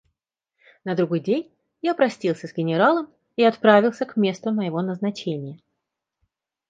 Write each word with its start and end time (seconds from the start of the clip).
На 0.83 0.95
другой 0.95 1.19
день 1.19 1.53
я 1.83 1.93
простился 1.93 2.47
с 2.47 2.53
генералом 2.55 3.07
и 3.35 3.43
отправился 3.43 4.03
к 4.07 4.15
месту 4.17 4.51
моего 4.51 4.81
назначения. 4.81 5.59